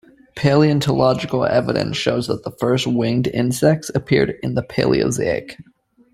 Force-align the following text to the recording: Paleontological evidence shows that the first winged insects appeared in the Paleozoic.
Paleontological 0.35 1.45
evidence 1.45 1.95
shows 1.95 2.25
that 2.25 2.43
the 2.43 2.49
first 2.49 2.87
winged 2.87 3.27
insects 3.27 3.91
appeared 3.93 4.33
in 4.41 4.55
the 4.55 4.63
Paleozoic. 4.63 5.57